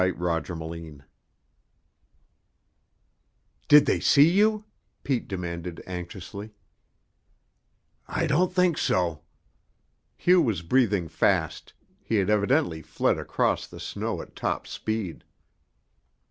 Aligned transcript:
CHAPTER 0.03 0.55
VII 0.55 1.01
"Did 3.67 3.85
they 3.85 3.99
see 3.99 4.27
you?" 4.27 4.63
Pete 5.03 5.27
demanded 5.27 5.83
anxiously. 5.85 6.55
"I 8.07 8.25
don't 8.25 8.51
think 8.51 8.79
so." 8.79 9.21
Hugh 10.17 10.41
was 10.41 10.63
breathing 10.63 11.07
fast; 11.07 11.73
he 12.01 12.15
had 12.15 12.31
evidently 12.31 12.81
fled 12.81 13.19
across 13.19 13.67
the 13.67 13.79
snow 13.79 14.23
at 14.23 14.35
top 14.35 14.65
speed. 14.65 15.23